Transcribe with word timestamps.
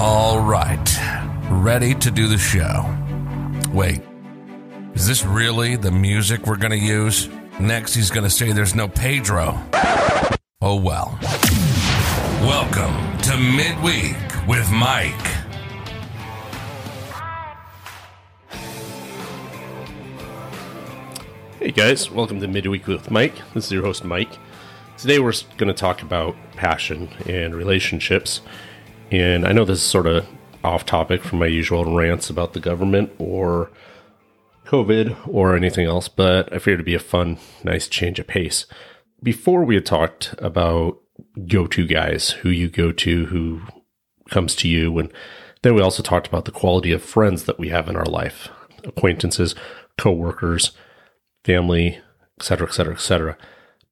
All 0.00 0.38
right, 0.38 0.96
ready 1.50 1.92
to 1.92 2.12
do 2.12 2.28
the 2.28 2.38
show. 2.38 2.84
Wait, 3.72 4.00
is 4.94 5.08
this 5.08 5.24
really 5.24 5.74
the 5.74 5.90
music 5.90 6.46
we're 6.46 6.54
going 6.54 6.70
to 6.70 6.78
use? 6.78 7.28
Next, 7.58 7.94
he's 7.94 8.08
going 8.08 8.22
to 8.22 8.30
say 8.30 8.52
there's 8.52 8.76
no 8.76 8.86
Pedro. 8.86 9.60
Oh 10.62 10.76
well. 10.76 11.18
Welcome 12.42 13.18
to 13.22 13.36
Midweek 13.36 14.14
with 14.46 14.70
Mike. 14.70 15.12
Hey 21.58 21.72
guys, 21.72 22.08
welcome 22.08 22.40
to 22.40 22.46
Midweek 22.46 22.86
with 22.86 23.10
Mike. 23.10 23.34
This 23.52 23.66
is 23.66 23.72
your 23.72 23.82
host 23.82 24.04
Mike. 24.04 24.38
Today 24.96 25.18
we're 25.18 25.34
going 25.56 25.66
to 25.66 25.74
talk 25.74 26.02
about 26.02 26.36
passion 26.54 27.08
and 27.26 27.52
relationships. 27.52 28.42
And 29.10 29.46
I 29.46 29.52
know 29.52 29.64
this 29.64 29.78
is 29.78 29.84
sort 29.84 30.06
of 30.06 30.26
off 30.62 30.84
topic 30.84 31.22
from 31.22 31.38
my 31.38 31.46
usual 31.46 31.96
rants 31.96 32.28
about 32.28 32.52
the 32.52 32.60
government 32.60 33.12
or 33.18 33.70
COVID 34.66 35.16
or 35.26 35.56
anything 35.56 35.86
else, 35.86 36.08
but 36.08 36.52
I 36.52 36.58
figured 36.58 36.74
it'd 36.74 36.86
be 36.86 36.94
a 36.94 36.98
fun, 36.98 37.38
nice 37.64 37.88
change 37.88 38.18
of 38.18 38.26
pace. 38.26 38.66
Before 39.22 39.64
we 39.64 39.76
had 39.76 39.86
talked 39.86 40.34
about 40.38 41.00
go 41.46 41.66
to 41.66 41.86
guys, 41.86 42.30
who 42.30 42.50
you 42.50 42.68
go 42.68 42.92
to, 42.92 43.26
who 43.26 43.62
comes 44.28 44.54
to 44.56 44.68
you, 44.68 44.98
and 44.98 45.10
then 45.62 45.74
we 45.74 45.80
also 45.80 46.02
talked 46.02 46.26
about 46.26 46.44
the 46.44 46.52
quality 46.52 46.92
of 46.92 47.02
friends 47.02 47.44
that 47.44 47.58
we 47.58 47.70
have 47.70 47.88
in 47.88 47.96
our 47.96 48.04
life 48.04 48.48
acquaintances, 48.84 49.54
coworkers, 49.96 50.72
family, 51.44 51.98
etc., 52.38 52.68
etc., 52.68 52.94
etc. 52.94 53.38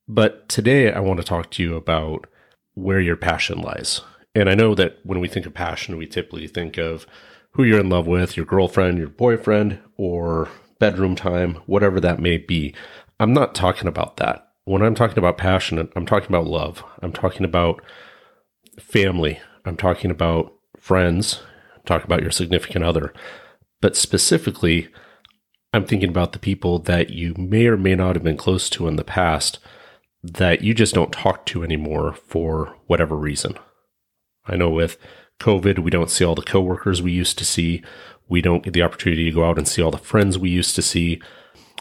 But 0.06 0.48
today 0.48 0.92
I 0.92 1.00
want 1.00 1.18
to 1.18 1.26
talk 1.26 1.50
to 1.52 1.62
you 1.62 1.74
about 1.74 2.26
where 2.74 3.00
your 3.00 3.16
passion 3.16 3.58
lies. 3.58 4.02
And 4.36 4.50
I 4.50 4.54
know 4.54 4.74
that 4.74 4.98
when 5.02 5.18
we 5.18 5.28
think 5.28 5.46
of 5.46 5.54
passion, 5.54 5.96
we 5.96 6.06
typically 6.06 6.46
think 6.46 6.76
of 6.76 7.06
who 7.52 7.64
you're 7.64 7.80
in 7.80 7.88
love 7.88 8.06
with, 8.06 8.36
your 8.36 8.44
girlfriend, 8.44 8.98
your 8.98 9.08
boyfriend, 9.08 9.78
or 9.96 10.50
bedroom 10.78 11.16
time, 11.16 11.54
whatever 11.64 12.00
that 12.00 12.20
may 12.20 12.36
be. 12.36 12.74
I'm 13.18 13.32
not 13.32 13.54
talking 13.54 13.88
about 13.88 14.18
that. 14.18 14.46
When 14.64 14.82
I'm 14.82 14.94
talking 14.94 15.16
about 15.16 15.38
passion, 15.38 15.88
I'm 15.96 16.04
talking 16.04 16.28
about 16.28 16.46
love. 16.46 16.84
I'm 17.00 17.12
talking 17.12 17.46
about 17.46 17.80
family. 18.78 19.40
I'm 19.64 19.78
talking 19.78 20.10
about 20.10 20.52
friends. 20.78 21.40
Talking 21.86 22.04
about 22.04 22.20
your 22.20 22.30
significant 22.30 22.84
other. 22.84 23.14
But 23.80 23.96
specifically, 23.96 24.88
I'm 25.72 25.86
thinking 25.86 26.10
about 26.10 26.32
the 26.32 26.38
people 26.38 26.78
that 26.80 27.08
you 27.08 27.34
may 27.38 27.68
or 27.68 27.78
may 27.78 27.94
not 27.94 28.16
have 28.16 28.24
been 28.24 28.36
close 28.36 28.68
to 28.70 28.86
in 28.86 28.96
the 28.96 29.04
past 29.04 29.60
that 30.22 30.60
you 30.60 30.74
just 30.74 30.92
don't 30.92 31.10
talk 31.12 31.46
to 31.46 31.64
anymore 31.64 32.12
for 32.12 32.76
whatever 32.86 33.16
reason. 33.16 33.58
I 34.46 34.56
know 34.56 34.70
with 34.70 34.96
COVID, 35.40 35.80
we 35.80 35.90
don't 35.90 36.10
see 36.10 36.24
all 36.24 36.34
the 36.34 36.42
coworkers 36.42 37.02
we 37.02 37.12
used 37.12 37.38
to 37.38 37.44
see. 37.44 37.82
We 38.28 38.40
don't 38.40 38.62
get 38.62 38.72
the 38.72 38.82
opportunity 38.82 39.24
to 39.24 39.34
go 39.34 39.44
out 39.44 39.58
and 39.58 39.68
see 39.68 39.82
all 39.82 39.90
the 39.90 39.98
friends 39.98 40.38
we 40.38 40.50
used 40.50 40.74
to 40.76 40.82
see. 40.82 41.20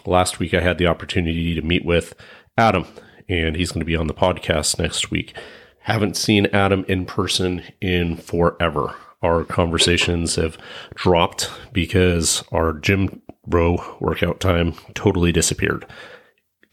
Last 0.06 0.40
week, 0.40 0.54
I 0.54 0.62
had 0.62 0.78
the 0.78 0.88
opportunity 0.88 1.56
to 1.56 1.62
meet 1.62 1.86
with 1.86 2.14
Adam, 2.58 2.86
and 3.28 3.56
he's 3.56 3.72
going 3.72 3.82
to 3.82 3.86
be 3.86 3.96
on 3.96 4.08
the 4.08 4.14
podcast 4.14 4.78
next 4.78 5.10
week. 5.10 5.36
Haven't 5.80 6.18
seen 6.18 6.48
Adam 6.48 6.86
in 6.88 7.06
person 7.06 7.64
in 7.82 8.18
forever. 8.18 8.96
Our 9.22 9.44
conversations 9.44 10.36
have 10.36 10.58
dropped 10.94 11.50
because 11.74 12.44
our 12.52 12.74
gym 12.74 13.22
row 13.48 13.98
workout 14.00 14.40
time 14.40 14.74
totally 14.94 15.32
disappeared. 15.32 15.86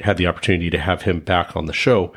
Had 0.01 0.17
the 0.17 0.27
opportunity 0.27 0.69
to 0.71 0.79
have 0.79 1.03
him 1.03 1.21
back 1.21 1.57
on 1.57 1.67
the 1.67 1.73
show 1.73 2.13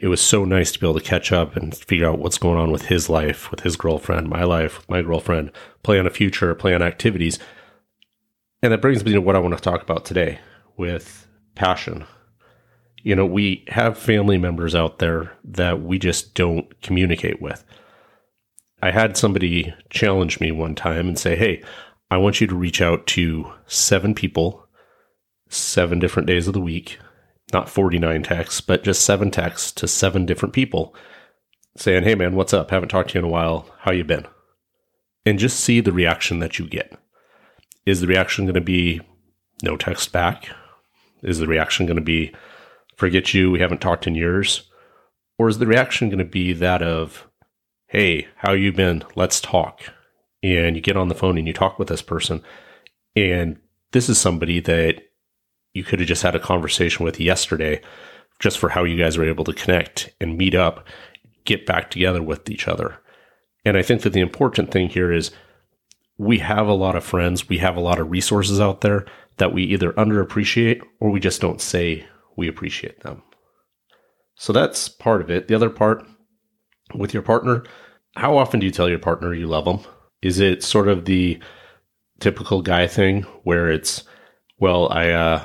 it 0.00 0.08
was 0.08 0.20
so 0.20 0.44
nice 0.44 0.72
to 0.72 0.78
be 0.78 0.86
able 0.86 0.98
to 0.98 1.04
catch 1.04 1.32
up 1.32 1.56
and 1.56 1.74
figure 1.74 2.08
out 2.08 2.18
what's 2.18 2.38
going 2.38 2.58
on 2.58 2.70
with 2.70 2.86
his 2.86 3.08
life, 3.08 3.50
with 3.50 3.60
his 3.60 3.76
girlfriend, 3.76 4.28
my 4.28 4.44
life, 4.44 4.78
with 4.78 4.88
my 4.88 5.02
girlfriend, 5.02 5.50
plan 5.82 6.06
a 6.06 6.10
future, 6.10 6.54
plan 6.54 6.82
activities. 6.82 7.38
And 8.62 8.72
that 8.72 8.82
brings 8.82 9.04
me 9.04 9.12
to 9.12 9.20
what 9.20 9.36
I 9.36 9.40
want 9.40 9.56
to 9.56 9.60
talk 9.60 9.82
about 9.82 10.04
today 10.04 10.40
with 10.76 11.26
passion. 11.54 12.06
You 13.02 13.14
know, 13.14 13.26
we 13.26 13.64
have 13.68 13.98
family 13.98 14.38
members 14.38 14.74
out 14.74 14.98
there 14.98 15.32
that 15.44 15.82
we 15.82 15.98
just 15.98 16.34
don't 16.34 16.80
communicate 16.82 17.40
with. 17.40 17.64
I 18.82 18.90
had 18.90 19.16
somebody 19.16 19.74
challenge 19.90 20.40
me 20.40 20.52
one 20.52 20.74
time 20.74 21.08
and 21.08 21.18
say, 21.18 21.36
Hey, 21.36 21.62
I 22.10 22.16
want 22.16 22.40
you 22.40 22.46
to 22.46 22.54
reach 22.54 22.80
out 22.80 23.06
to 23.08 23.52
seven 23.66 24.14
people, 24.14 24.66
seven 25.48 25.98
different 25.98 26.26
days 26.26 26.46
of 26.46 26.54
the 26.54 26.60
week, 26.60 26.98
not 27.52 27.68
49 27.68 28.22
texts, 28.22 28.60
but 28.60 28.84
just 28.84 29.02
seven 29.02 29.30
texts 29.30 29.72
to 29.72 29.88
seven 29.88 30.26
different 30.26 30.54
people 30.54 30.94
saying, 31.76 32.04
Hey 32.04 32.14
man, 32.14 32.34
what's 32.34 32.52
up? 32.52 32.70
Haven't 32.70 32.88
talked 32.88 33.10
to 33.10 33.14
you 33.14 33.20
in 33.20 33.24
a 33.24 33.32
while. 33.32 33.68
How 33.80 33.92
you 33.92 34.04
been? 34.04 34.26
And 35.24 35.38
just 35.38 35.60
see 35.60 35.80
the 35.80 35.92
reaction 35.92 36.38
that 36.40 36.58
you 36.58 36.66
get. 36.66 36.98
Is 37.86 38.00
the 38.00 38.06
reaction 38.06 38.44
going 38.44 38.54
to 38.54 38.60
be 38.60 39.00
no 39.62 39.76
text 39.76 40.12
back? 40.12 40.48
Is 41.22 41.38
the 41.38 41.46
reaction 41.46 41.86
going 41.86 41.96
to 41.96 42.02
be 42.02 42.34
forget 42.96 43.32
you, 43.32 43.50
we 43.50 43.60
haven't 43.60 43.80
talked 43.80 44.06
in 44.06 44.14
years? 44.14 44.68
Or 45.38 45.48
is 45.48 45.58
the 45.58 45.66
reaction 45.66 46.08
going 46.08 46.18
to 46.18 46.24
be 46.24 46.52
that 46.54 46.82
of, 46.82 47.26
Hey, 47.86 48.28
how 48.36 48.52
you 48.52 48.72
been? 48.72 49.04
Let's 49.14 49.40
talk. 49.40 49.82
And 50.42 50.76
you 50.76 50.82
get 50.82 50.96
on 50.96 51.08
the 51.08 51.14
phone 51.14 51.38
and 51.38 51.46
you 51.46 51.54
talk 51.54 51.78
with 51.78 51.88
this 51.88 52.02
person. 52.02 52.42
And 53.16 53.58
this 53.92 54.08
is 54.08 54.20
somebody 54.20 54.60
that 54.60 55.02
you 55.78 55.84
could 55.84 56.00
have 56.00 56.08
just 56.08 56.24
had 56.24 56.34
a 56.34 56.40
conversation 56.40 57.04
with 57.04 57.20
yesterday 57.20 57.80
just 58.40 58.58
for 58.58 58.68
how 58.68 58.84
you 58.84 58.98
guys 58.98 59.16
were 59.16 59.28
able 59.28 59.44
to 59.44 59.52
connect 59.52 60.10
and 60.20 60.36
meet 60.36 60.54
up, 60.54 60.86
get 61.44 61.64
back 61.66 61.90
together 61.90 62.22
with 62.22 62.50
each 62.50 62.68
other. 62.68 62.98
And 63.64 63.76
I 63.76 63.82
think 63.82 64.02
that 64.02 64.12
the 64.12 64.20
important 64.20 64.70
thing 64.70 64.88
here 64.88 65.12
is 65.12 65.30
we 66.18 66.38
have 66.38 66.66
a 66.66 66.74
lot 66.74 66.96
of 66.96 67.04
friends, 67.04 67.48
we 67.48 67.58
have 67.58 67.76
a 67.76 67.80
lot 67.80 67.98
of 68.00 68.10
resources 68.10 68.60
out 68.60 68.80
there 68.80 69.06
that 69.36 69.52
we 69.52 69.62
either 69.62 69.92
underappreciate 69.92 70.82
or 71.00 71.10
we 71.10 71.20
just 71.20 71.40
don't 71.40 71.60
say 71.60 72.06
we 72.36 72.48
appreciate 72.48 73.00
them. 73.00 73.22
So 74.34 74.52
that's 74.52 74.88
part 74.88 75.20
of 75.20 75.30
it. 75.30 75.48
The 75.48 75.54
other 75.54 75.70
part 75.70 76.04
with 76.94 77.12
your 77.14 77.22
partner, 77.22 77.64
how 78.16 78.36
often 78.36 78.60
do 78.60 78.66
you 78.66 78.72
tell 78.72 78.88
your 78.88 78.98
partner 78.98 79.34
you 79.34 79.46
love 79.46 79.64
them? 79.64 79.80
Is 80.22 80.40
it 80.40 80.64
sort 80.64 80.88
of 80.88 81.04
the 81.04 81.40
typical 82.20 82.62
guy 82.62 82.86
thing 82.88 83.22
where 83.44 83.70
it's, 83.70 84.02
well, 84.58 84.88
I, 84.90 85.10
uh, 85.10 85.44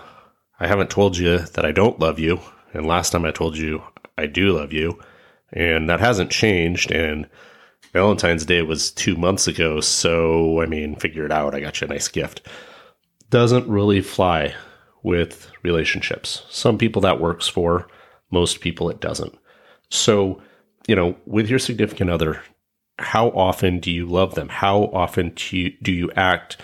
I 0.64 0.68
haven't 0.68 0.90
told 0.90 1.18
you 1.18 1.40
that 1.40 1.66
I 1.66 1.74
don't 1.74 2.00
love 2.00 2.20
you. 2.20 2.40
And 2.74 2.86
last 2.86 3.10
time 3.10 3.26
I 3.26 3.32
told 3.32 3.58
you 3.58 3.84
I 4.18 4.28
do 4.28 4.58
love 4.58 4.72
you. 4.72 4.98
And 5.52 5.90
that 5.90 6.00
hasn't 6.00 6.32
changed. 6.32 6.90
And 6.90 7.30
Valentine's 7.92 8.46
Day 8.46 8.62
was 8.62 8.90
two 8.90 9.18
months 9.18 9.46
ago. 9.46 9.82
So, 9.82 10.62
I 10.62 10.66
mean, 10.66 10.96
figure 10.96 11.26
it 11.26 11.34
out. 11.34 11.54
I 11.54 11.60
got 11.60 11.82
you 11.82 11.88
a 11.88 11.90
nice 11.90 12.08
gift. 12.08 12.48
Doesn't 13.30 13.68
really 13.68 14.00
fly 14.00 14.56
with 15.04 15.52
relationships. 15.64 16.46
Some 16.50 16.78
people 16.78 17.02
that 17.02 17.20
works 17.20 17.50
for, 17.50 17.90
most 18.32 18.62
people 18.62 18.90
it 18.90 19.02
doesn't. 19.02 19.38
So, 19.90 20.42
you 20.88 20.96
know, 20.96 21.18
with 21.26 21.50
your 21.50 21.60
significant 21.60 22.10
other, 22.10 22.42
how 23.00 23.32
often 23.32 23.82
do 23.82 23.92
you 23.92 24.06
love 24.06 24.36
them? 24.36 24.48
How 24.48 24.84
often 24.94 25.34
do 25.36 25.58
you, 25.58 25.74
do 25.82 25.92
you 25.92 26.10
act 26.16 26.56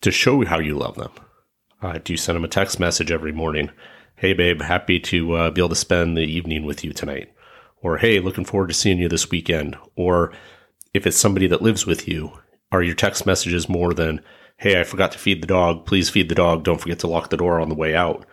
to 0.00 0.10
show 0.10 0.44
how 0.44 0.58
you 0.58 0.76
love 0.76 0.96
them? 0.96 1.12
Uh, 1.82 1.98
do 1.98 2.12
you 2.12 2.16
send 2.16 2.36
them 2.36 2.44
a 2.44 2.48
text 2.48 2.80
message 2.80 3.10
every 3.10 3.32
morning? 3.32 3.70
Hey, 4.16 4.32
babe, 4.32 4.62
happy 4.62 4.98
to 5.00 5.34
uh, 5.34 5.50
be 5.50 5.60
able 5.60 5.68
to 5.68 5.74
spend 5.74 6.16
the 6.16 6.22
evening 6.22 6.64
with 6.64 6.82
you 6.82 6.92
tonight. 6.92 7.32
Or, 7.82 7.98
hey, 7.98 8.18
looking 8.18 8.46
forward 8.46 8.68
to 8.68 8.74
seeing 8.74 8.98
you 8.98 9.08
this 9.08 9.30
weekend. 9.30 9.76
Or 9.94 10.32
if 10.94 11.06
it's 11.06 11.18
somebody 11.18 11.46
that 11.48 11.60
lives 11.60 11.86
with 11.86 12.08
you, 12.08 12.32
are 12.72 12.82
your 12.82 12.94
text 12.94 13.26
messages 13.26 13.68
more 13.68 13.92
than, 13.92 14.22
hey, 14.56 14.80
I 14.80 14.84
forgot 14.84 15.12
to 15.12 15.18
feed 15.18 15.42
the 15.42 15.46
dog. 15.46 15.84
Please 15.84 16.08
feed 16.08 16.30
the 16.30 16.34
dog. 16.34 16.64
Don't 16.64 16.80
forget 16.80 16.98
to 17.00 17.06
lock 17.06 17.28
the 17.28 17.36
door 17.36 17.60
on 17.60 17.68
the 17.68 17.74
way 17.74 17.94
out. 17.94 18.24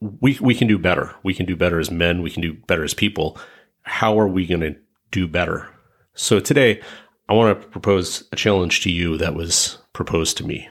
We, 0.00 0.38
we 0.40 0.54
can 0.54 0.68
do 0.68 0.78
better. 0.78 1.14
We 1.22 1.32
can 1.32 1.46
do 1.46 1.56
better 1.56 1.80
as 1.80 1.90
men. 1.90 2.20
We 2.20 2.30
can 2.30 2.42
do 2.42 2.52
better 2.52 2.84
as 2.84 2.92
people. 2.92 3.38
How 3.82 4.20
are 4.20 4.28
we 4.28 4.46
going 4.46 4.60
to 4.60 4.76
do 5.10 5.26
better? 5.26 5.70
So 6.12 6.38
today, 6.38 6.82
I 7.30 7.32
want 7.32 7.58
to 7.58 7.68
propose 7.68 8.28
a 8.30 8.36
challenge 8.36 8.82
to 8.82 8.90
you 8.90 9.16
that 9.16 9.34
was 9.34 9.78
proposed 9.94 10.36
to 10.36 10.46
me. 10.46 10.68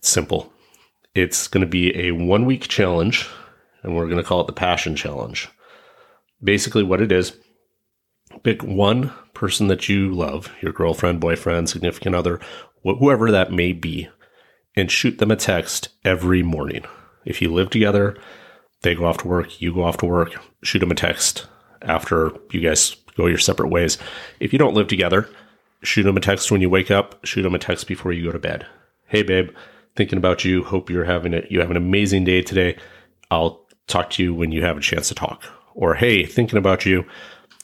It's 0.00 0.08
simple. 0.08 0.50
It's 1.14 1.46
going 1.46 1.60
to 1.60 1.66
be 1.66 1.94
a 1.94 2.12
one 2.12 2.46
week 2.46 2.68
challenge, 2.68 3.28
and 3.82 3.94
we're 3.94 4.06
going 4.06 4.16
to 4.16 4.24
call 4.24 4.40
it 4.40 4.46
the 4.46 4.54
Passion 4.54 4.96
Challenge. 4.96 5.46
Basically, 6.42 6.82
what 6.82 7.02
it 7.02 7.12
is 7.12 7.36
pick 8.42 8.62
one 8.62 9.12
person 9.34 9.66
that 9.66 9.90
you 9.90 10.10
love, 10.10 10.50
your 10.62 10.72
girlfriend, 10.72 11.20
boyfriend, 11.20 11.68
significant 11.68 12.14
other, 12.14 12.40
whoever 12.82 13.30
that 13.30 13.52
may 13.52 13.74
be, 13.74 14.08
and 14.74 14.90
shoot 14.90 15.18
them 15.18 15.30
a 15.30 15.36
text 15.36 15.90
every 16.02 16.42
morning. 16.42 16.86
If 17.26 17.42
you 17.42 17.52
live 17.52 17.68
together, 17.68 18.16
they 18.80 18.94
go 18.94 19.04
off 19.04 19.18
to 19.18 19.28
work, 19.28 19.60
you 19.60 19.74
go 19.74 19.84
off 19.84 19.98
to 19.98 20.06
work, 20.06 20.32
shoot 20.64 20.78
them 20.78 20.92
a 20.92 20.94
text 20.94 21.46
after 21.82 22.32
you 22.52 22.62
guys 22.62 22.96
go 23.18 23.26
your 23.26 23.36
separate 23.36 23.68
ways. 23.68 23.98
If 24.38 24.54
you 24.54 24.58
don't 24.58 24.72
live 24.72 24.88
together, 24.88 25.28
shoot 25.82 26.04
them 26.04 26.16
a 26.16 26.20
text 26.20 26.50
when 26.50 26.62
you 26.62 26.70
wake 26.70 26.90
up, 26.90 27.22
shoot 27.26 27.42
them 27.42 27.54
a 27.54 27.58
text 27.58 27.86
before 27.86 28.12
you 28.12 28.24
go 28.24 28.32
to 28.32 28.38
bed. 28.38 28.66
Hey, 29.08 29.22
babe, 29.22 29.50
thinking 29.96 30.18
about 30.18 30.44
you. 30.44 30.62
Hope 30.64 30.90
you're 30.90 31.04
having 31.04 31.34
it. 31.34 31.50
You 31.50 31.60
have 31.60 31.70
an 31.70 31.76
amazing 31.76 32.24
day 32.24 32.42
today. 32.42 32.76
I'll 33.30 33.66
talk 33.86 34.10
to 34.10 34.22
you 34.22 34.34
when 34.34 34.52
you 34.52 34.62
have 34.62 34.76
a 34.76 34.80
chance 34.80 35.08
to 35.08 35.14
talk. 35.14 35.44
Or 35.74 35.94
hey, 35.94 36.24
thinking 36.26 36.58
about 36.58 36.84
you. 36.86 37.04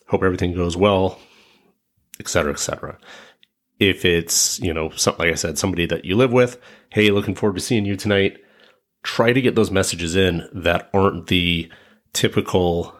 Hope 0.09 0.23
everything 0.23 0.55
goes 0.55 0.77
well. 0.77 1.19
etc., 2.21 2.29
cetera, 2.29 2.53
et 2.53 2.59
cetera. 2.59 2.99
If 3.79 4.05
it's, 4.05 4.59
you 4.61 4.73
know, 4.73 4.91
something 4.91 5.27
like 5.27 5.33
I 5.33 5.37
said, 5.37 5.59
somebody 5.59 5.87
that 5.87 6.05
you 6.05 6.17
live 6.17 6.33
with, 6.33 6.59
hey, 6.91 7.11
looking 7.11 7.35
forward 7.35 7.57
to 7.57 7.63
seeing 7.63 7.85
you 7.85 7.97
tonight, 7.97 8.39
try 9.03 9.33
to 9.33 9.41
get 9.43 9.55
those 9.55 9.71
messages 9.71 10.17
in 10.17 10.49
that 10.53 10.89
aren't 10.95 11.27
the 11.27 11.71
typical 12.13 12.97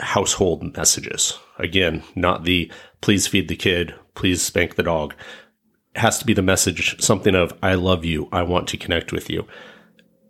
household 0.00 0.76
messages. 0.76 1.38
Again, 1.58 2.02
not 2.14 2.44
the 2.44 2.70
please 3.00 3.26
feed 3.26 3.48
the 3.48 3.56
kid, 3.56 3.94
please 4.14 4.42
spank 4.42 4.76
the 4.76 4.82
dog. 4.82 5.14
Has 5.96 6.18
to 6.18 6.26
be 6.26 6.34
the 6.34 6.42
message, 6.42 7.02
something 7.02 7.34
of, 7.34 7.52
I 7.62 7.74
love 7.74 8.04
you, 8.04 8.28
I 8.30 8.42
want 8.42 8.68
to 8.68 8.76
connect 8.76 9.12
with 9.12 9.28
you. 9.30 9.46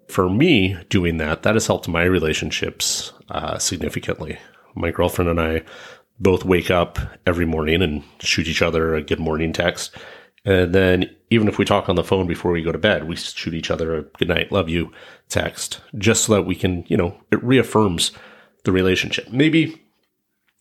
For 0.09 0.31
me, 0.31 0.77
doing 0.89 1.17
that, 1.19 1.43
that 1.43 1.55
has 1.55 1.67
helped 1.67 1.89
my 1.89 2.05
relationships 2.05 3.13
uh, 3.29 3.59
significantly. 3.59 4.39
My 4.77 4.93
girlfriend 4.93 5.29
and 5.29 5.41
I 5.41 5.63
both 6.21 6.45
wake 6.45 6.71
up 6.71 6.99
every 7.27 7.47
morning 7.47 7.83
and 7.83 8.05
shoot 8.21 8.47
each 8.47 8.63
other 8.63 8.95
a 8.95 9.03
good 9.03 9.19
morning 9.19 9.53
text. 9.53 9.95
And 10.45 10.73
then 10.73 11.11
even 11.31 11.49
if 11.49 11.59
we 11.59 11.65
talk 11.65 11.89
on 11.89 11.97
the 11.97 12.05
phone 12.05 12.29
before 12.29 12.53
we 12.53 12.63
go 12.63 12.71
to 12.71 12.79
bed, 12.79 13.09
we 13.09 13.17
shoot 13.17 13.53
each 13.53 13.71
other 13.71 13.97
a 13.97 14.03
good 14.03 14.29
night, 14.29 14.53
love 14.53 14.69
you 14.69 14.93
text, 15.29 15.81
just 15.99 16.25
so 16.25 16.35
that 16.35 16.43
we 16.43 16.55
can, 16.55 16.85
you 16.87 16.97
know, 16.97 17.21
it 17.33 17.43
reaffirms 17.43 18.13
the 18.63 18.71
relationship. 18.71 19.29
Maybe, 19.33 19.83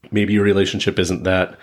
maybe 0.09 0.33
your 0.33 0.43
relationship 0.43 0.97
isn't 0.97 1.23
that, 1.23 1.59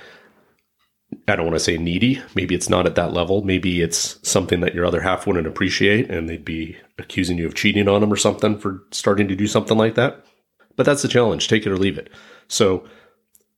I 1.29 1.37
don't 1.37 1.47
want 1.47 1.57
to 1.57 1.61
say 1.61 1.77
needy. 1.77 2.21
Maybe 2.35 2.55
it's 2.55 2.69
not 2.69 2.87
at 2.87 2.95
that 2.97 3.13
level. 3.13 3.43
Maybe 3.43 3.81
it's 3.83 4.19
something 4.29 4.61
that 4.61 4.75
your 4.75 4.87
other 4.87 5.01
half 5.01 5.27
wouldn't 5.27 5.47
appreciate 5.47 6.11
and 6.11 6.29
they'd 6.29 6.45
be 6.45 6.77
accusing 6.99 7.39
you 7.39 7.47
of 7.47 7.55
cheating 7.55 7.89
on 7.89 8.01
them 8.01 8.13
or 8.13 8.17
something 8.17 8.59
for 8.59 8.83
starting 8.91 9.29
to 9.29 9.37
do 9.37 9.47
something 9.47 9.79
like 9.79 9.95
that. 9.95 10.25
But 10.77 10.87
that's 10.87 11.03
the 11.03 11.09
challenge. 11.09 11.49
Take 11.49 11.67
it 11.67 11.73
or 11.73 11.77
leave 11.77 11.99
it. 11.99 12.11
So, 12.49 12.85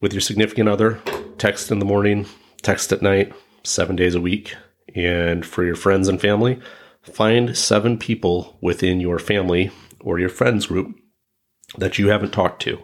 with 0.00 0.12
your 0.12 0.20
significant 0.20 0.68
other, 0.68 1.00
text 1.38 1.70
in 1.70 1.78
the 1.78 1.84
morning, 1.84 2.26
text 2.62 2.92
at 2.92 3.02
night, 3.02 3.32
seven 3.62 3.96
days 3.96 4.14
a 4.14 4.20
week. 4.20 4.54
And 4.94 5.44
for 5.46 5.64
your 5.64 5.76
friends 5.76 6.08
and 6.08 6.20
family, 6.20 6.60
find 7.02 7.56
seven 7.56 7.98
people 7.98 8.58
within 8.60 9.00
your 9.00 9.18
family 9.18 9.70
or 10.00 10.18
your 10.18 10.28
friends 10.28 10.66
group 10.66 10.94
that 11.78 11.98
you 11.98 12.08
haven't 12.08 12.32
talked 12.32 12.62
to 12.62 12.78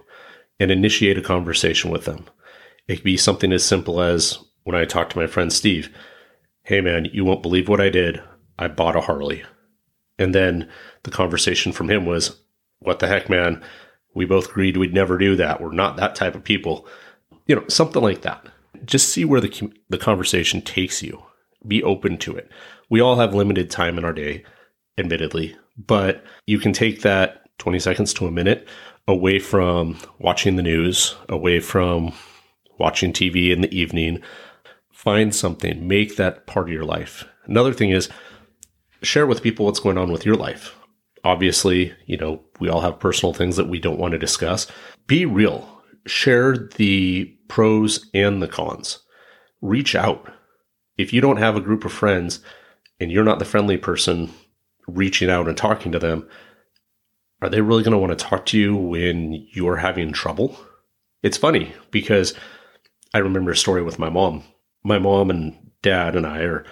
and 0.58 0.70
initiate 0.70 1.18
a 1.18 1.22
conversation 1.22 1.90
with 1.90 2.04
them. 2.04 2.26
It 2.88 2.96
could 2.96 3.04
be 3.04 3.16
something 3.16 3.52
as 3.52 3.64
simple 3.64 4.00
as 4.00 4.38
when 4.64 4.76
I 4.76 4.84
talked 4.84 5.12
to 5.12 5.18
my 5.18 5.26
friend 5.26 5.52
Steve, 5.52 5.94
hey 6.62 6.80
man, 6.80 7.06
you 7.12 7.24
won't 7.24 7.42
believe 7.42 7.68
what 7.68 7.80
I 7.80 7.88
did. 7.88 8.22
I 8.58 8.68
bought 8.68 8.96
a 8.96 9.00
Harley. 9.00 9.42
And 10.18 10.34
then 10.34 10.68
the 11.04 11.10
conversation 11.10 11.72
from 11.72 11.90
him 11.90 12.04
was, 12.04 12.40
what 12.80 12.98
the 12.98 13.06
heck, 13.06 13.30
man? 13.30 13.62
We 14.14 14.24
both 14.24 14.50
agreed 14.50 14.76
we'd 14.76 14.92
never 14.92 15.16
do 15.16 15.36
that. 15.36 15.60
We're 15.60 15.72
not 15.72 15.96
that 15.96 16.14
type 16.14 16.34
of 16.34 16.44
people. 16.44 16.86
You 17.46 17.56
know, 17.56 17.64
something 17.68 18.02
like 18.02 18.22
that. 18.22 18.46
Just 18.84 19.08
see 19.08 19.24
where 19.24 19.40
the, 19.40 19.72
the 19.88 19.98
conversation 19.98 20.62
takes 20.62 21.02
you. 21.02 21.22
Be 21.66 21.82
open 21.82 22.18
to 22.18 22.36
it. 22.36 22.50
We 22.88 23.00
all 23.00 23.16
have 23.16 23.34
limited 23.34 23.70
time 23.70 23.98
in 23.98 24.04
our 24.04 24.12
day, 24.12 24.44
admittedly, 24.98 25.56
but 25.76 26.24
you 26.46 26.58
can 26.58 26.72
take 26.72 27.02
that 27.02 27.46
20 27.58 27.78
seconds 27.78 28.12
to 28.14 28.26
a 28.26 28.30
minute 28.30 28.66
away 29.06 29.38
from 29.38 29.98
watching 30.18 30.56
the 30.56 30.62
news, 30.62 31.14
away 31.28 31.60
from 31.60 32.12
watching 32.78 33.12
TV 33.12 33.52
in 33.52 33.60
the 33.60 33.74
evening. 33.74 34.22
Find 35.00 35.34
something, 35.34 35.88
make 35.88 36.16
that 36.16 36.46
part 36.46 36.68
of 36.68 36.74
your 36.74 36.84
life. 36.84 37.24
Another 37.46 37.72
thing 37.72 37.88
is 37.88 38.10
share 39.02 39.26
with 39.26 39.42
people 39.42 39.64
what's 39.64 39.80
going 39.80 39.96
on 39.96 40.12
with 40.12 40.26
your 40.26 40.34
life. 40.34 40.76
Obviously, 41.24 41.94
you 42.04 42.18
know, 42.18 42.42
we 42.60 42.68
all 42.68 42.82
have 42.82 43.00
personal 43.00 43.32
things 43.32 43.56
that 43.56 43.70
we 43.70 43.78
don't 43.78 43.98
want 43.98 44.12
to 44.12 44.18
discuss. 44.18 44.66
Be 45.06 45.24
real. 45.24 45.66
Share 46.06 46.54
the 46.76 47.34
pros 47.48 48.10
and 48.12 48.42
the 48.42 48.46
cons. 48.46 48.98
Reach 49.62 49.94
out. 49.94 50.30
If 50.98 51.14
you 51.14 51.22
don't 51.22 51.38
have 51.38 51.56
a 51.56 51.62
group 51.62 51.86
of 51.86 51.92
friends 51.94 52.40
and 53.00 53.10
you're 53.10 53.24
not 53.24 53.38
the 53.38 53.46
friendly 53.46 53.78
person 53.78 54.30
reaching 54.86 55.30
out 55.30 55.48
and 55.48 55.56
talking 55.56 55.92
to 55.92 55.98
them, 55.98 56.28
are 57.40 57.48
they 57.48 57.62
really 57.62 57.82
going 57.82 57.92
to 57.92 57.98
want 57.98 58.10
to 58.10 58.22
talk 58.22 58.44
to 58.46 58.58
you 58.58 58.76
when 58.76 59.46
you're 59.50 59.76
having 59.76 60.12
trouble? 60.12 60.58
It's 61.22 61.38
funny 61.38 61.72
because 61.90 62.34
I 63.14 63.18
remember 63.20 63.52
a 63.52 63.56
story 63.56 63.82
with 63.82 63.98
my 63.98 64.10
mom. 64.10 64.44
My 64.82 64.98
mom 64.98 65.30
and 65.30 65.70
dad 65.82 66.16
and 66.16 66.26
I 66.26 66.40
are 66.40 66.64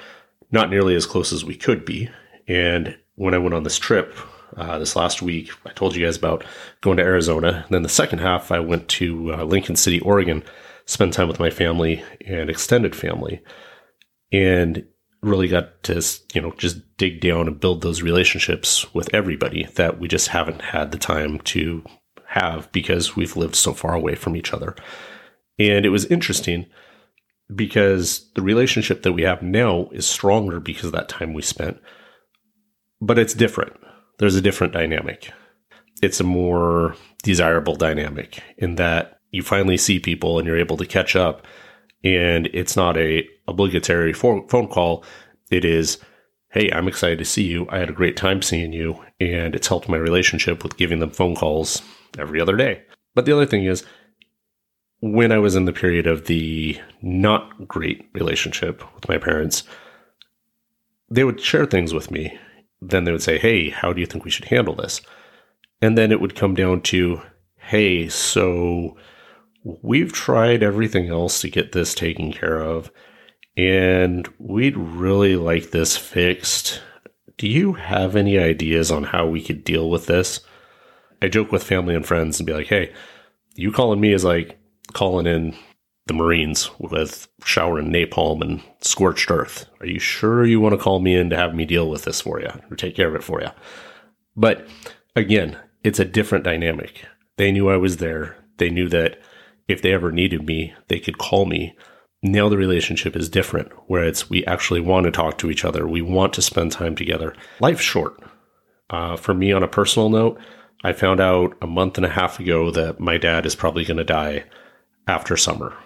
not 0.50 0.70
nearly 0.70 0.94
as 0.94 1.06
close 1.06 1.32
as 1.32 1.44
we 1.44 1.55
could 1.55 1.84
be. 1.84 2.08
And 2.46 2.96
when 3.16 3.34
I 3.34 3.38
went 3.38 3.55
on 3.55 3.64
this 3.64 3.78
trip 3.78 4.16
uh, 4.56 4.78
this 4.78 4.96
last 4.96 5.20
week, 5.20 5.50
I 5.66 5.72
told 5.72 5.94
you 5.94 6.05
guys 6.05 6.16
about 6.16 6.44
going 6.81 6.96
to 6.96 7.02
Arizona. 7.02 7.64
And 7.64 7.75
then 7.75 7.82
the 7.82 7.88
second 7.88 8.20
half, 8.20 8.50
I 8.50 8.60
went 8.60 8.88
to 8.88 9.34
uh, 9.34 9.44
Lincoln 9.44 9.76
City, 9.76 10.00
Oregon, 10.00 10.43
spend 10.87 11.12
time 11.12 11.28
with 11.28 11.40
my 11.40 11.50
family 11.50 12.02
and 12.26 12.49
extended 12.49 12.96
family. 12.96 13.43
And 14.32 14.87
really 15.22 15.49
got 15.49 15.82
to 15.82 16.00
you 16.32 16.40
know 16.40 16.52
just 16.58 16.96
dig 16.96 17.20
down 17.20 17.49
and 17.49 17.60
build 17.60 17.82
those 17.82 18.02
relationships 18.02 18.93
with 18.94 19.12
everybody 19.12 19.64
that 19.75 19.99
we 19.99 20.06
just 20.06 20.28
haven't 20.28 20.62
had 20.62 20.93
the 20.93 20.99
time 20.99 21.40
to 21.40 21.84
have 22.26 22.70
because 22.72 23.16
we've 23.16 23.37
lived 23.37 23.56
so 23.56 23.72
far 23.72 23.94
away 23.94 24.14
from 24.14 24.37
each 24.37 24.52
other. 24.52 24.76
And 25.58 25.84
it 25.84 25.88
was 25.88 26.05
interesting 26.06 26.66
because 27.54 28.30
the 28.34 28.42
relationship 28.42 29.02
that 29.02 29.12
we 29.12 29.22
have 29.22 29.42
now 29.42 29.88
is 29.92 30.06
stronger 30.06 30.60
because 30.60 30.86
of 30.86 30.92
that 30.92 31.08
time 31.08 31.34
we 31.34 31.42
spent. 31.42 31.78
But 33.00 33.18
it's 33.18 33.34
different. 33.34 33.74
There's 34.18 34.36
a 34.36 34.42
different 34.42 34.72
dynamic. 34.72 35.32
It's 36.02 36.20
a 36.20 36.24
more 36.24 36.94
desirable 37.22 37.76
dynamic 37.76 38.42
in 38.56 38.76
that 38.76 39.20
you 39.30 39.42
finally 39.42 39.76
see 39.76 39.98
people 39.98 40.38
and 40.38 40.46
you're 40.46 40.58
able 40.58 40.76
to 40.76 40.86
catch 40.86 41.16
up 41.16 41.46
and 42.04 42.46
it's 42.52 42.76
not 42.76 42.96
a 42.96 43.28
obligatory 43.46 44.12
phone 44.12 44.46
call. 44.46 45.04
It 45.50 45.64
is, 45.64 45.98
hey, 46.50 46.70
I'm 46.70 46.88
excited 46.88 47.18
to 47.18 47.24
see 47.24 47.44
you. 47.44 47.66
I 47.70 47.78
had 47.78 47.90
a 47.90 47.94
great 47.94 48.16
time 48.16 48.42
seeing 48.42 48.72
you, 48.72 49.02
and 49.20 49.54
it's 49.54 49.68
helped 49.68 49.88
my 49.88 49.96
relationship 49.96 50.62
with 50.62 50.76
giving 50.76 51.00
them 51.00 51.10
phone 51.10 51.34
calls 51.34 51.82
every 52.18 52.40
other 52.40 52.56
day. 52.56 52.82
But 53.14 53.24
the 53.24 53.32
other 53.32 53.46
thing 53.46 53.64
is, 53.64 53.84
when 55.00 55.32
I 55.32 55.38
was 55.38 55.54
in 55.54 55.64
the 55.64 55.72
period 55.72 56.06
of 56.06 56.26
the 56.26 56.78
not 57.02 57.68
great 57.68 58.08
relationship 58.14 58.82
with 58.94 59.08
my 59.08 59.18
parents, 59.18 59.62
they 61.10 61.24
would 61.24 61.40
share 61.40 61.66
things 61.66 61.94
with 61.94 62.10
me. 62.10 62.38
Then 62.80 63.04
they 63.04 63.12
would 63.12 63.22
say, 63.22 63.38
Hey, 63.38 63.70
how 63.70 63.92
do 63.92 64.00
you 64.00 64.06
think 64.06 64.24
we 64.24 64.30
should 64.30 64.46
handle 64.46 64.74
this? 64.74 65.00
And 65.80 65.96
then 65.96 66.10
it 66.10 66.20
would 66.20 66.34
come 66.34 66.54
down 66.54 66.82
to, 66.82 67.22
Hey, 67.56 68.08
so 68.08 68.96
we've 69.82 70.12
tried 70.12 70.62
everything 70.62 71.08
else 71.08 71.40
to 71.40 71.50
get 71.50 71.72
this 71.72 71.94
taken 71.94 72.32
care 72.32 72.60
of, 72.60 72.90
and 73.56 74.28
we'd 74.38 74.76
really 74.76 75.36
like 75.36 75.70
this 75.70 75.96
fixed. 75.96 76.81
Do 77.36 77.48
you 77.48 77.74
have 77.74 78.17
any 78.17 78.38
ideas 78.38 78.90
on 78.90 79.05
how 79.05 79.26
we 79.26 79.43
could 79.43 79.64
deal 79.64 79.90
with 79.90 80.06
this? 80.06 80.40
I 81.20 81.28
joke 81.28 81.52
with 81.52 81.64
family 81.64 81.94
and 81.94 82.06
friends 82.06 82.38
and 82.38 82.46
be 82.46 82.52
like, 82.52 82.69
hey, 82.69 82.93
you 83.55 83.72
calling 83.72 84.00
me 84.00 84.12
is 84.12 84.24
like 84.24 84.57
calling 84.92 85.26
in 85.26 85.54
the 86.06 86.14
Marines 86.14 86.70
with 86.78 87.28
showering 87.44 87.92
napalm 87.92 88.42
and 88.42 88.62
scorched 88.80 89.30
earth. 89.30 89.66
Are 89.80 89.86
you 89.86 89.98
sure 89.98 90.44
you 90.44 90.58
want 90.58 90.72
to 90.72 90.82
call 90.82 91.00
me 91.00 91.14
in 91.14 91.30
to 91.30 91.36
have 91.36 91.54
me 91.54 91.64
deal 91.64 91.88
with 91.88 92.04
this 92.04 92.20
for 92.20 92.40
you 92.40 92.50
or 92.70 92.76
take 92.76 92.96
care 92.96 93.08
of 93.08 93.14
it 93.14 93.22
for 93.22 93.40
you? 93.40 93.48
But 94.34 94.66
again, 95.14 95.58
it's 95.84 95.98
a 95.98 96.04
different 96.04 96.44
dynamic. 96.44 97.04
They 97.36 97.52
knew 97.52 97.68
I 97.68 97.76
was 97.76 97.98
there. 97.98 98.36
They 98.56 98.70
knew 98.70 98.88
that 98.88 99.20
if 99.68 99.82
they 99.82 99.92
ever 99.92 100.10
needed 100.10 100.46
me, 100.46 100.74
they 100.88 100.98
could 100.98 101.18
call 101.18 101.44
me. 101.44 101.76
Now 102.22 102.48
the 102.48 102.56
relationship 102.56 103.14
is 103.14 103.28
different, 103.28 103.70
where 103.86 104.02
it's 104.02 104.28
we 104.28 104.44
actually 104.46 104.80
want 104.80 105.04
to 105.04 105.12
talk 105.12 105.38
to 105.38 105.50
each 105.50 105.64
other. 105.64 105.86
We 105.86 106.02
want 106.02 106.32
to 106.32 106.42
spend 106.42 106.72
time 106.72 106.96
together. 106.96 107.34
Life's 107.60 107.82
short. 107.82 108.20
Uh, 108.90 109.16
for 109.16 109.34
me, 109.34 109.52
on 109.52 109.62
a 109.62 109.68
personal 109.68 110.08
note, 110.08 110.40
I 110.82 110.92
found 110.94 111.20
out 111.20 111.56
a 111.60 111.66
month 111.66 111.96
and 111.96 112.06
a 112.06 112.10
half 112.10 112.40
ago 112.40 112.70
that 112.72 112.98
my 112.98 113.18
dad 113.18 113.46
is 113.46 113.54
probably 113.54 113.84
going 113.84 113.98
to 113.98 114.04
die 114.04 114.44
after 115.08 115.36
summer. 115.36 115.77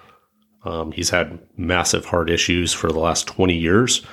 Um, 0.64 0.93
he's 0.93 1.11
had 1.11 1.41
massive 1.57 2.05
heart 2.05 2.31
issues 2.31 2.73
for 2.73 2.91
the 2.93 2.99
last 2.99 3.26
20 3.26 3.57
years, 3.57 4.05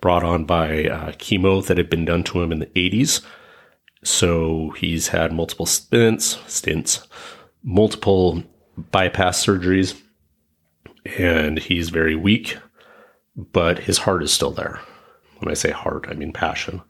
brought 0.00 0.22
on 0.22 0.44
by 0.44 0.84
uh, 0.84 1.12
chemo 1.12 1.64
that 1.66 1.78
had 1.78 1.90
been 1.90 2.04
done 2.04 2.22
to 2.24 2.42
him 2.42 2.52
in 2.52 2.60
the 2.60 2.66
80s. 2.66 3.24
So 4.04 4.70
he's 4.70 5.08
had 5.08 5.32
multiple 5.32 5.66
stints, 5.66 6.38
stints, 6.46 7.06
multiple 7.64 8.44
bypass 8.92 9.44
surgeries, 9.44 10.00
and 11.18 11.58
he's 11.58 11.90
very 11.90 12.14
weak, 12.14 12.56
but 13.36 13.80
his 13.80 13.98
heart 13.98 14.22
is 14.22 14.32
still 14.32 14.52
there. 14.52 14.80
When 15.38 15.50
I 15.50 15.54
say 15.54 15.70
heart, 15.70 16.06
I 16.08 16.14
mean 16.14 16.32
passion. 16.32 16.82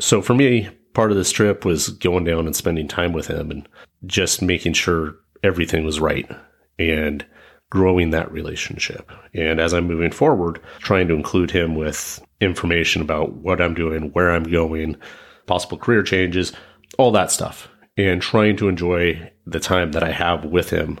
So 0.00 0.22
for 0.22 0.34
me, 0.34 0.68
part 0.94 1.10
of 1.10 1.16
this 1.16 1.32
trip 1.32 1.64
was 1.64 1.88
going 1.88 2.24
down 2.24 2.46
and 2.46 2.54
spending 2.54 2.86
time 2.86 3.12
with 3.12 3.26
him 3.26 3.50
and 3.50 3.68
just 4.06 4.40
making 4.40 4.74
sure 4.74 5.16
everything 5.42 5.84
was 5.84 5.98
right 5.98 6.30
and 6.78 7.24
growing 7.70 8.10
that 8.10 8.32
relationship. 8.32 9.10
And 9.34 9.60
as 9.60 9.74
I'm 9.74 9.86
moving 9.86 10.10
forward, 10.10 10.60
trying 10.78 11.08
to 11.08 11.14
include 11.14 11.50
him 11.50 11.74
with 11.74 12.22
information 12.40 13.02
about 13.02 13.34
what 13.34 13.60
I'm 13.60 13.74
doing, 13.74 14.10
where 14.12 14.30
I'm 14.30 14.44
going, 14.44 14.96
possible 15.46 15.76
career 15.76 16.02
changes, 16.02 16.52
all 16.96 17.10
that 17.12 17.30
stuff 17.30 17.68
and 17.98 18.22
trying 18.22 18.56
to 18.56 18.68
enjoy 18.68 19.30
the 19.44 19.60
time 19.60 19.92
that 19.92 20.04
I 20.04 20.12
have 20.12 20.44
with 20.44 20.70
him 20.70 21.00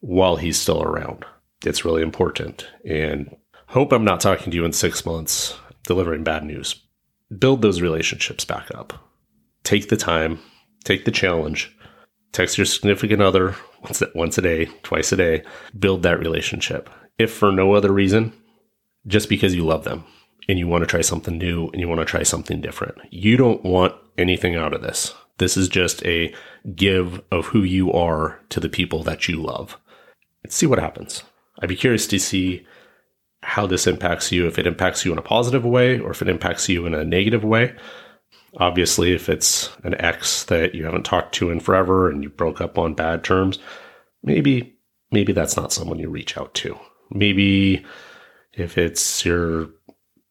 while 0.00 0.36
he's 0.36 0.58
still 0.58 0.82
around. 0.82 1.24
It's 1.64 1.84
really 1.84 2.02
important. 2.02 2.66
And 2.84 3.36
hope 3.66 3.92
I'm 3.92 4.04
not 4.04 4.20
talking 4.20 4.50
to 4.50 4.56
you 4.56 4.64
in 4.64 4.72
six 4.72 5.04
months 5.04 5.56
delivering 5.86 6.24
bad 6.24 6.44
news. 6.44 6.82
Build 7.38 7.60
those 7.62 7.82
relationships 7.82 8.44
back 8.44 8.74
up. 8.74 8.94
Take 9.62 9.90
the 9.90 9.96
time, 9.98 10.40
take 10.82 11.04
the 11.04 11.10
challenge, 11.10 11.76
text 12.32 12.58
your 12.58 12.64
significant 12.64 13.22
other 13.22 13.54
once, 13.82 14.02
once 14.14 14.38
a 14.38 14.42
day, 14.42 14.66
twice 14.82 15.12
a 15.12 15.16
day, 15.16 15.42
build 15.78 16.02
that 16.02 16.18
relationship. 16.18 16.90
If 17.18 17.32
for 17.32 17.52
no 17.52 17.74
other 17.74 17.92
reason, 17.92 18.32
just 19.06 19.28
because 19.28 19.54
you 19.54 19.64
love 19.64 19.84
them 19.84 20.04
and 20.48 20.58
you 20.58 20.66
want 20.66 20.82
to 20.82 20.86
try 20.86 21.00
something 21.00 21.38
new 21.38 21.68
and 21.68 21.80
you 21.80 21.88
want 21.88 22.00
to 22.00 22.04
try 22.04 22.22
something 22.22 22.60
different. 22.60 22.98
You 23.10 23.36
don't 23.36 23.64
want 23.64 23.94
anything 24.18 24.56
out 24.56 24.74
of 24.74 24.82
this. 24.82 25.14
This 25.38 25.56
is 25.56 25.68
just 25.68 26.04
a 26.04 26.34
give 26.74 27.22
of 27.30 27.46
who 27.46 27.62
you 27.62 27.92
are 27.92 28.40
to 28.50 28.60
the 28.60 28.68
people 28.68 29.02
that 29.04 29.28
you 29.28 29.42
love. 29.42 29.78
Let's 30.44 30.56
see 30.56 30.66
what 30.66 30.78
happens. 30.78 31.22
I'd 31.60 31.68
be 31.68 31.76
curious 31.76 32.06
to 32.08 32.18
see 32.18 32.66
how 33.42 33.66
this 33.66 33.86
impacts 33.86 34.30
you, 34.32 34.46
if 34.46 34.58
it 34.58 34.66
impacts 34.66 35.04
you 35.04 35.12
in 35.12 35.18
a 35.18 35.22
positive 35.22 35.64
way 35.64 35.98
or 35.98 36.10
if 36.10 36.20
it 36.20 36.28
impacts 36.28 36.68
you 36.68 36.84
in 36.84 36.94
a 36.94 37.04
negative 37.04 37.42
way. 37.42 37.74
Obviously, 38.56 39.12
if 39.12 39.28
it's 39.28 39.70
an 39.84 39.94
ex 40.00 40.44
that 40.44 40.74
you 40.74 40.84
haven't 40.84 41.04
talked 41.04 41.34
to 41.36 41.50
in 41.50 41.60
forever 41.60 42.10
and 42.10 42.22
you 42.22 42.30
broke 42.30 42.60
up 42.60 42.78
on 42.78 42.94
bad 42.94 43.22
terms, 43.22 43.58
maybe 44.22 44.76
maybe 45.12 45.32
that's 45.32 45.56
not 45.56 45.72
someone 45.72 45.98
you 45.98 46.08
reach 46.08 46.36
out 46.36 46.52
to. 46.54 46.78
Maybe 47.10 47.84
if 48.52 48.76
it's 48.76 49.24
your 49.24 49.68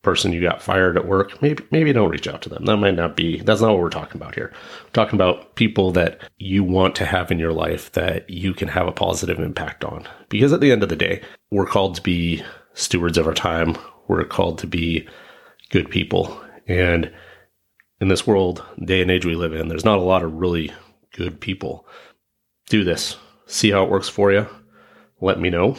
person 0.01 0.31
you 0.31 0.41
got 0.41 0.61
fired 0.61 0.97
at 0.97 1.07
work, 1.07 1.41
maybe 1.41 1.63
maybe 1.71 1.93
don't 1.93 2.09
reach 2.09 2.27
out 2.27 2.41
to 2.41 2.49
them. 2.49 2.65
That 2.65 2.77
might 2.77 2.95
not 2.95 3.15
be 3.15 3.41
that's 3.41 3.61
not 3.61 3.71
what 3.71 3.79
we're 3.79 3.89
talking 3.89 4.21
about 4.21 4.35
here. 4.35 4.51
We're 4.83 4.91
talking 4.91 5.15
about 5.15 5.55
people 5.55 5.91
that 5.91 6.21
you 6.37 6.63
want 6.63 6.95
to 6.95 7.05
have 7.05 7.31
in 7.31 7.39
your 7.39 7.53
life 7.53 7.91
that 7.93 8.29
you 8.29 8.53
can 8.53 8.67
have 8.69 8.87
a 8.87 8.93
positive 8.93 9.39
impact 9.39 9.83
on. 9.83 10.07
Because 10.29 10.53
at 10.53 10.61
the 10.61 10.71
end 10.71 10.83
of 10.83 10.89
the 10.89 10.95
day, 10.95 11.21
we're 11.51 11.65
called 11.65 11.95
to 11.95 12.01
be 12.01 12.43
stewards 12.73 13.17
of 13.17 13.27
our 13.27 13.33
time. 13.33 13.77
We're 14.07 14.23
called 14.25 14.59
to 14.59 14.67
be 14.67 15.07
good 15.69 15.89
people. 15.89 16.41
And 16.67 17.11
in 18.01 18.07
this 18.07 18.25
world, 18.25 18.63
day 18.83 19.01
and 19.01 19.11
age 19.11 19.25
we 19.25 19.35
live 19.35 19.53
in, 19.53 19.67
there's 19.67 19.85
not 19.85 19.97
a 19.97 20.03
lot 20.03 20.23
of 20.23 20.33
really 20.33 20.71
good 21.13 21.39
people. 21.39 21.85
Do 22.67 22.83
this. 22.83 23.17
See 23.45 23.71
how 23.71 23.83
it 23.83 23.89
works 23.89 24.09
for 24.09 24.31
you. 24.31 24.47
Let 25.21 25.39
me 25.39 25.49
know. 25.49 25.77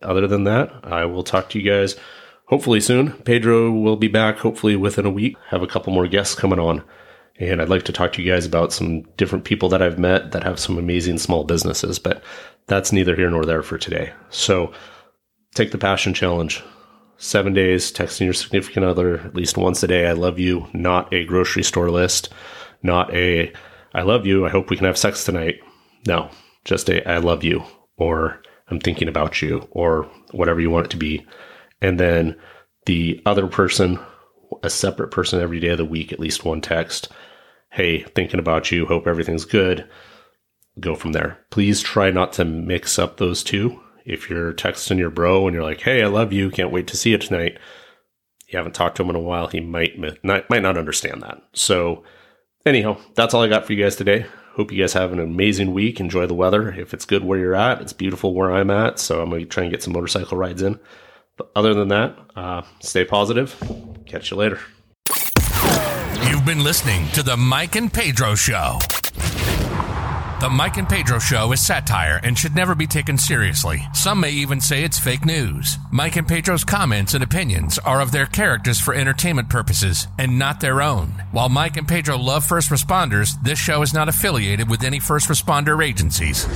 Other 0.00 0.26
than 0.26 0.44
that, 0.44 0.70
I 0.84 1.04
will 1.04 1.24
talk 1.24 1.50
to 1.50 1.58
you 1.58 1.70
guys 1.70 1.96
hopefully 2.46 2.80
soon. 2.80 3.12
Pedro 3.12 3.70
will 3.70 3.96
be 3.96 4.08
back 4.08 4.38
hopefully 4.38 4.76
within 4.76 5.06
a 5.06 5.10
week. 5.10 5.36
Have 5.48 5.62
a 5.62 5.66
couple 5.66 5.92
more 5.92 6.06
guests 6.06 6.34
coming 6.34 6.58
on. 6.58 6.82
And 7.40 7.60
I'd 7.60 7.68
like 7.68 7.84
to 7.84 7.92
talk 7.92 8.12
to 8.14 8.22
you 8.22 8.32
guys 8.32 8.46
about 8.46 8.72
some 8.72 9.02
different 9.16 9.44
people 9.44 9.68
that 9.68 9.82
I've 9.82 9.98
met 9.98 10.32
that 10.32 10.42
have 10.42 10.58
some 10.58 10.76
amazing 10.76 11.18
small 11.18 11.44
businesses, 11.44 11.98
but 11.98 12.22
that's 12.66 12.92
neither 12.92 13.14
here 13.14 13.30
nor 13.30 13.44
there 13.44 13.62
for 13.62 13.78
today. 13.78 14.12
So 14.30 14.72
take 15.54 15.70
the 15.70 15.78
passion 15.78 16.14
challenge. 16.14 16.62
Seven 17.20 17.52
days, 17.52 17.92
texting 17.92 18.26
your 18.26 18.32
significant 18.32 18.86
other 18.86 19.18
at 19.18 19.34
least 19.34 19.56
once 19.56 19.82
a 19.82 19.88
day. 19.88 20.06
I 20.06 20.12
love 20.12 20.38
you, 20.38 20.68
not 20.72 21.12
a 21.12 21.24
grocery 21.24 21.64
store 21.64 21.90
list, 21.90 22.28
not 22.80 23.12
a 23.12 23.52
I 23.92 24.02
love 24.02 24.24
you. 24.24 24.46
I 24.46 24.50
hope 24.50 24.70
we 24.70 24.76
can 24.76 24.86
have 24.86 24.96
sex 24.96 25.24
tonight. 25.24 25.60
No, 26.06 26.30
just 26.64 26.88
a 26.88 27.06
I 27.08 27.18
love 27.18 27.42
you 27.42 27.64
or 27.96 28.40
I'm 28.70 28.78
thinking 28.78 29.08
about 29.08 29.42
you 29.42 29.66
or 29.72 30.08
whatever 30.30 30.60
you 30.60 30.70
want 30.70 30.86
it 30.86 30.90
to 30.90 30.96
be. 30.96 31.26
And 31.80 31.98
then 31.98 32.36
the 32.86 33.20
other 33.26 33.48
person, 33.48 33.98
a 34.62 34.70
separate 34.70 35.10
person 35.10 35.40
every 35.40 35.58
day 35.58 35.70
of 35.70 35.78
the 35.78 35.84
week, 35.84 36.12
at 36.12 36.20
least 36.20 36.44
one 36.44 36.60
text. 36.60 37.08
Hey, 37.70 38.04
thinking 38.14 38.38
about 38.38 38.70
you. 38.70 38.86
Hope 38.86 39.08
everything's 39.08 39.44
good. 39.44 39.88
Go 40.78 40.94
from 40.94 41.12
there. 41.12 41.44
Please 41.50 41.80
try 41.80 42.12
not 42.12 42.32
to 42.34 42.44
mix 42.44 42.96
up 42.96 43.16
those 43.16 43.42
two. 43.42 43.80
If 44.08 44.30
you're 44.30 44.52
texting 44.52 44.98
your 44.98 45.10
bro 45.10 45.46
and 45.46 45.54
you're 45.54 45.62
like, 45.62 45.82
"Hey, 45.82 46.02
I 46.02 46.06
love 46.06 46.32
you. 46.32 46.50
Can't 46.50 46.72
wait 46.72 46.86
to 46.88 46.96
see 46.96 47.10
you 47.10 47.18
tonight," 47.18 47.58
you 48.48 48.56
haven't 48.56 48.74
talked 48.74 48.96
to 48.96 49.02
him 49.02 49.10
in 49.10 49.16
a 49.16 49.20
while. 49.20 49.46
He 49.48 49.60
might 49.60 49.98
not, 50.24 50.48
might 50.48 50.62
not 50.62 50.78
understand 50.78 51.22
that. 51.22 51.42
So, 51.52 52.02
anyhow, 52.64 52.96
that's 53.14 53.34
all 53.34 53.42
I 53.42 53.48
got 53.48 53.66
for 53.66 53.74
you 53.74 53.84
guys 53.84 53.96
today. 53.96 54.26
Hope 54.54 54.72
you 54.72 54.82
guys 54.82 54.94
have 54.94 55.12
an 55.12 55.20
amazing 55.20 55.72
week. 55.72 56.00
Enjoy 56.00 56.26
the 56.26 56.34
weather. 56.34 56.72
If 56.72 56.92
it's 56.92 57.04
good 57.04 57.22
where 57.22 57.38
you're 57.38 57.54
at, 57.54 57.80
it's 57.80 57.92
beautiful 57.92 58.34
where 58.34 58.50
I'm 58.50 58.70
at. 58.70 58.98
So 58.98 59.20
I'm 59.20 59.30
to 59.30 59.44
try 59.44 59.64
and 59.64 59.70
get 59.70 59.82
some 59.82 59.92
motorcycle 59.92 60.38
rides 60.38 60.62
in. 60.62 60.80
But 61.36 61.50
other 61.54 61.74
than 61.74 61.88
that, 61.88 62.18
uh, 62.34 62.62
stay 62.80 63.04
positive. 63.04 63.54
Catch 64.06 64.30
you 64.30 64.36
later. 64.36 64.58
You've 66.28 66.44
been 66.44 66.64
listening 66.64 67.06
to 67.10 67.22
the 67.22 67.36
Mike 67.36 67.76
and 67.76 67.92
Pedro 67.92 68.34
Show. 68.34 68.78
The 70.40 70.48
Mike 70.48 70.76
and 70.76 70.88
Pedro 70.88 71.18
Show 71.18 71.50
is 71.50 71.60
satire 71.60 72.20
and 72.22 72.38
should 72.38 72.54
never 72.54 72.76
be 72.76 72.86
taken 72.86 73.18
seriously. 73.18 73.82
Some 73.92 74.20
may 74.20 74.30
even 74.30 74.60
say 74.60 74.84
it's 74.84 74.96
fake 74.96 75.24
news. 75.24 75.78
Mike 75.90 76.14
and 76.14 76.28
Pedro's 76.28 76.62
comments 76.62 77.12
and 77.12 77.24
opinions 77.24 77.76
are 77.80 78.00
of 78.00 78.12
their 78.12 78.26
characters 78.26 78.78
for 78.78 78.94
entertainment 78.94 79.48
purposes 79.48 80.06
and 80.16 80.38
not 80.38 80.60
their 80.60 80.80
own. 80.80 81.08
While 81.32 81.48
Mike 81.48 81.76
and 81.76 81.88
Pedro 81.88 82.16
love 82.18 82.44
first 82.44 82.70
responders, 82.70 83.30
this 83.42 83.58
show 83.58 83.82
is 83.82 83.92
not 83.92 84.08
affiliated 84.08 84.70
with 84.70 84.84
any 84.84 85.00
first 85.00 85.28
responder 85.28 85.84
agencies. 85.84 86.46